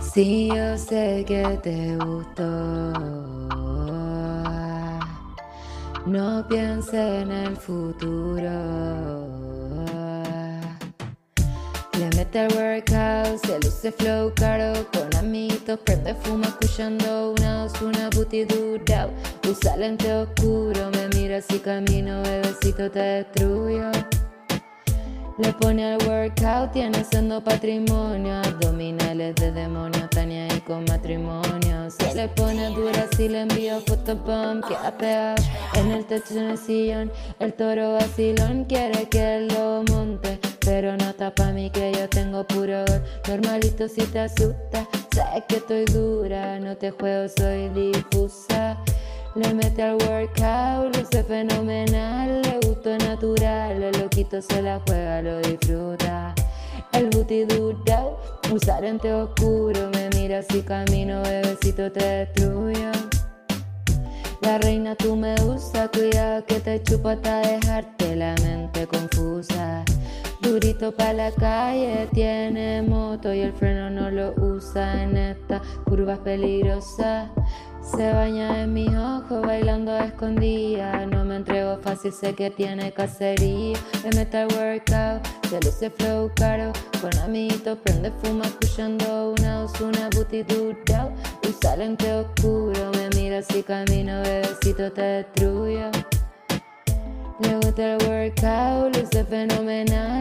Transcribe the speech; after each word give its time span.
Sí, 0.00 0.48
yo 0.48 0.78
sé 0.78 1.24
que 1.26 1.58
te 1.62 1.96
gustó. 1.96 2.44
No 6.06 6.46
pienses 6.48 7.22
en 7.22 7.30
el 7.30 7.56
futuro. 7.56 8.50
Le 11.98 12.10
mete 12.16 12.46
el 12.46 12.52
workout, 12.54 13.44
se 13.44 13.58
luce 13.60 13.90
flow 13.90 14.30
caro 14.34 14.86
Con 14.92 15.16
amiguitos 15.16 15.78
prende 15.80 16.14
fuma 16.14 16.46
escuchando 16.46 17.32
una 17.32 17.66
una 17.82 18.10
booty 18.10 18.44
dura 18.44 19.08
Usa 19.48 19.76
lente 19.78 20.12
oscuro, 20.12 20.90
me 20.92 21.08
mira 21.18 21.40
si 21.40 21.58
camino, 21.58 22.22
bebecito 22.22 22.90
te 22.90 22.98
destruyo 22.98 23.90
le 25.38 25.52
pone 25.52 25.84
al 25.84 26.08
workout, 26.08 26.72
tiene 26.72 27.04
siendo 27.04 27.42
patrimonio. 27.42 28.34
Abdominales 28.36 29.34
de 29.36 29.52
demonio, 29.52 30.08
Tania 30.08 30.46
y 30.54 30.60
con 30.60 30.84
matrimonio. 30.84 31.90
Se 31.90 32.14
le 32.14 32.28
pone 32.28 32.70
dura 32.70 33.06
si 33.16 33.28
le 33.28 33.42
envío 33.42 33.80
fotopump. 33.80 34.66
Queda 34.66 34.96
pegado 34.96 35.42
en 35.74 35.90
el 35.90 36.04
techo 36.06 36.38
en 36.38 36.50
el 36.50 36.58
sillón. 36.58 37.12
El 37.38 37.52
toro 37.52 37.94
vacilón 37.94 38.64
quiere 38.64 39.08
que 39.08 39.46
lo 39.50 39.82
monte. 39.90 40.38
Pero 40.60 40.96
no 40.96 41.14
tapa 41.14 41.52
mí 41.52 41.70
que 41.70 41.92
yo 41.92 42.08
tengo 42.08 42.44
puro 42.44 42.84
Normalito 43.28 43.88
si 43.88 44.02
te 44.02 44.20
asusta. 44.20 44.86
Sabes 45.14 45.44
que 45.48 45.56
estoy 45.56 45.84
dura, 45.84 46.58
no 46.58 46.76
te 46.76 46.90
juego, 46.90 47.28
soy 47.28 47.68
difusa. 47.70 48.76
Le 49.34 49.52
mete 49.52 49.82
al 49.82 49.96
workout, 49.96 50.96
luce 50.96 51.22
fenomenal, 51.22 52.40
natural, 52.90 53.82
el 53.82 54.00
loquito 54.00 54.40
se 54.40 54.62
la 54.62 54.80
juega, 54.86 55.22
lo 55.22 55.38
disfruta. 55.40 56.34
El 56.92 57.10
booty 57.10 57.44
dura, 57.44 58.04
usar 58.52 58.82
lente 58.82 59.12
oscuro, 59.12 59.90
me 59.92 60.08
mira 60.10 60.42
si 60.42 60.62
camino, 60.62 61.22
bebecito 61.22 61.90
te 61.90 62.04
destruyo. 62.04 62.92
La 64.40 64.58
reina 64.58 64.94
tú 64.94 65.16
me 65.16 65.34
usa, 65.42 65.88
cuidado 65.88 66.44
que 66.46 66.60
te 66.60 66.82
chupa 66.82 67.12
hasta 67.12 67.40
dejarte 67.40 68.14
la 68.14 68.34
mente 68.42 68.86
confusa. 68.86 69.84
Durito 70.40 70.92
pa' 70.92 71.12
la 71.12 71.32
calle, 71.32 72.08
tiene 72.12 72.80
moto 72.82 73.34
y 73.34 73.40
el 73.40 73.52
freno 73.52 73.90
no 73.90 74.10
lo 74.10 74.32
usa 74.34 75.02
en 75.02 75.16
esta 75.16 75.60
curva 75.84 76.16
peligrosa. 76.22 77.30
Se 77.94 78.12
baña 78.12 78.62
en 78.62 78.74
mis 78.74 78.88
ojos 78.88 79.42
bailando 79.42 79.92
a 79.92 80.06
escondida. 80.06 81.06
No 81.06 81.24
me 81.24 81.36
entrego 81.36 81.78
fácil, 81.78 82.12
sé 82.12 82.34
que 82.34 82.50
tiene 82.50 82.92
cacería. 82.92 83.78
Le 84.02 84.10
mete 84.16 84.42
el 84.42 84.48
workout, 84.54 85.24
se 85.48 85.60
luce 85.60 85.90
flow 85.90 86.30
caro. 86.34 86.72
Con 87.00 87.16
amiguitos 87.18 87.78
prende 87.78 88.10
fuma 88.22 88.44
escuchando 88.44 89.34
una 89.38 89.66
una 89.80 90.10
booty 90.14 90.42
dura. 90.42 91.12
Usa 91.48 91.76
lente 91.76 92.12
oscuro, 92.12 92.90
me 92.94 93.08
mira 93.16 93.40
si 93.42 93.62
camino, 93.62 94.20
bebecito 94.22 94.92
te 94.92 95.02
destruyo. 95.02 95.90
Le 97.40 97.54
gusta 97.56 97.94
el 97.94 98.08
workout, 98.08 98.96
luce 98.96 99.24
fenomenal, 99.24 100.15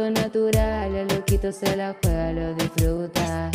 natural, 0.00 0.94
el 0.94 1.08
loquito 1.08 1.52
se 1.52 1.76
la 1.76 1.94
juega, 2.02 2.32
lo 2.32 2.54
disfruta. 2.54 3.50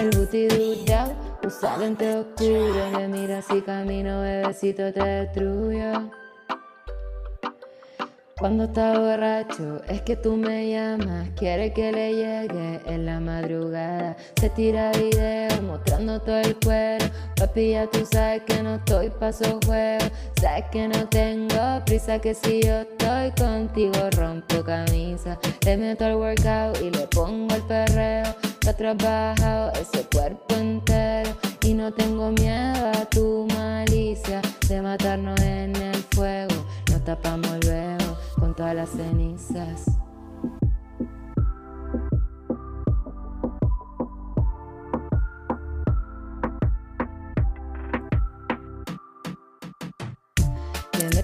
El 0.00 0.10
booty 0.10 0.48
dura, 0.48 1.08
usa 1.44 1.76
lente 1.76 2.16
oscuro, 2.16 2.90
me 2.92 3.08
mira 3.08 3.42
si 3.42 3.60
camino, 3.60 4.22
bebecito 4.22 4.90
te 4.92 5.04
destruyo. 5.04 6.10
Cuando 8.38 8.64
está 8.64 8.98
borracho, 8.98 9.82
es 9.88 10.00
que 10.02 10.16
tú 10.16 10.36
me 10.36 10.70
llamas, 10.70 11.28
quiere 11.36 11.72
que 11.72 11.92
le 11.92 12.14
llegue 12.14 12.80
en 12.86 13.06
la 13.06 13.20
madrugada. 13.20 14.16
Se 14.40 14.48
tira 14.50 14.92
video 14.92 15.62
el 16.26 16.56
cuero. 16.56 17.06
Papi, 17.36 17.72
ya 17.72 17.86
tú 17.86 18.06
sabes 18.10 18.42
que 18.46 18.62
no 18.62 18.76
estoy 18.76 19.10
paso 19.10 19.60
juego. 19.66 20.04
Sabes 20.40 20.64
que 20.70 20.88
no 20.88 21.08
tengo 21.08 21.84
prisa, 21.84 22.18
que 22.18 22.34
si 22.34 22.62
yo 22.62 22.80
estoy 22.80 23.30
contigo 23.32 24.10
rompo 24.16 24.62
camisa. 24.64 25.38
Le 25.64 25.76
meto 25.76 26.04
al 26.04 26.16
workout 26.16 26.80
y 26.80 26.90
le 26.90 27.06
pongo 27.08 27.54
el 27.54 27.62
perreo. 27.62 28.34
Está 28.42 28.72
trabajado 28.74 29.72
ese 29.72 30.04
cuerpo 30.12 30.54
entero. 30.54 31.30
Y 31.62 31.74
no 31.74 31.92
tengo 31.92 32.30
miedo 32.32 32.90
a 32.94 33.04
tu 33.06 33.46
malicia 33.54 34.40
de 34.68 34.80
matarnos 34.80 35.40
en 35.40 35.74
el 35.76 35.96
fuego. 36.14 36.54
Nos 36.90 37.04
tapamos 37.04 37.58
luego 37.64 38.16
con 38.38 38.54
todas 38.54 38.74
las 38.74 38.90
cenizas. 38.90 40.05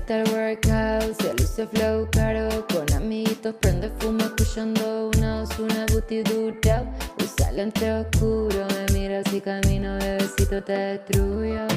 Le 0.09 0.15
mete 0.15 0.31
el 0.31 0.35
workout, 0.35 1.21
se 1.21 1.33
luce 1.35 1.67
flow 1.69 2.09
caro 2.11 2.67
Con 2.73 2.93
amiguitos 2.93 3.55
prende 3.61 3.89
fumo 4.01 4.25
escuchando 4.25 5.11
una 5.17 5.45
una 5.61 5.87
booty 5.93 6.23
dura 6.25 6.85
Usa 7.19 7.53
lente 7.53 7.93
oscuro, 7.93 8.67
me 8.69 8.93
mira 8.93 9.23
si 9.31 9.41
camino, 9.41 9.97
bebecito 9.99 10.61
te 10.65 10.73
destruyo 10.73 11.69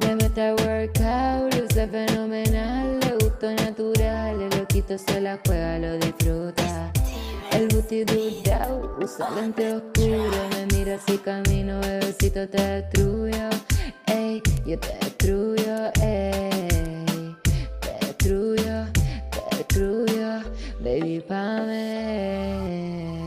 Le 0.00 0.14
mete 0.16 0.48
el 0.48 0.54
workout, 0.62 1.54
luce 1.54 1.86
fenomenal 1.86 3.04
natural, 3.52 4.40
el 4.40 4.58
loquito 4.58 4.96
se 4.96 5.20
la 5.20 5.38
juega, 5.44 5.78
lo 5.78 5.98
disfruta. 5.98 6.92
El 7.52 7.68
booty 7.68 8.04
dura, 8.04 8.68
usa 9.00 9.30
lente 9.30 9.72
oscuro, 9.72 10.48
me 10.50 10.66
mira 10.76 10.98
si 11.06 11.18
camino, 11.18 11.80
bebecito 11.80 12.48
te 12.48 12.62
destruyo, 12.62 13.50
ey, 14.06 14.42
yo 14.64 14.78
te 14.78 14.94
destruyo, 15.00 15.92
ey. 16.02 16.23
away. 21.74 23.23